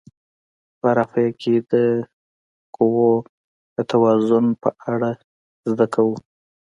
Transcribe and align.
په 0.79 0.87
رافعه 0.97 1.31
کې 1.41 1.55
د 1.71 1.73
قوو 2.75 3.11
د 3.75 3.77
توازن 3.91 4.45
په 4.61 4.69
اړه 4.91 5.11
زده 5.69 5.85
کوو. 5.93 6.15